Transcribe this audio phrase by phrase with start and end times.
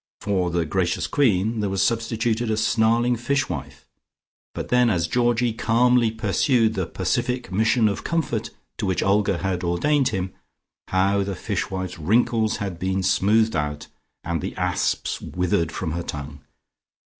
[0.19, 3.85] For the gracious queen, there was substituted a snarling fish wife,
[4.55, 9.63] but then as Georgie calmly pursued the pacific mission of comfort to which Olga had
[9.63, 10.33] ordained him,
[10.87, 13.89] how the fish wife's wrinkles had been smoothed out,
[14.23, 16.39] and the asps withered from her tongue.